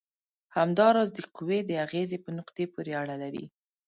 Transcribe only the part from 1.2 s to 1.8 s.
قوې د